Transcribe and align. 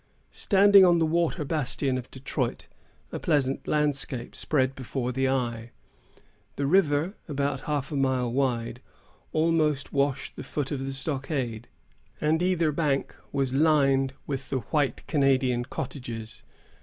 Standing 0.33 0.83
on 0.83 0.97
the 0.97 1.05
water 1.05 1.45
bastion 1.45 1.95
of 1.95 2.09
Detroit, 2.09 2.65
a 3.11 3.19
pleasant 3.19 3.67
landscape 3.67 4.35
spread 4.35 4.73
before 4.73 5.11
the 5.11 5.29
eye. 5.29 5.69
The 6.55 6.65
river, 6.65 7.13
about 7.27 7.59
half 7.69 7.91
a 7.91 7.95
mile 7.95 8.33
wide, 8.33 8.81
almost 9.31 9.93
washed 9.93 10.37
the 10.37 10.43
foot 10.43 10.71
of 10.71 10.83
the 10.83 10.91
stockade; 10.93 11.67
and 12.19 12.41
either 12.41 12.71
bank 12.71 13.15
was 13.31 13.53
lined 13.53 14.13
with 14.25 14.49
the 14.49 14.61
white 14.73 15.05
Canadian 15.05 15.65
cottages. 15.65 16.43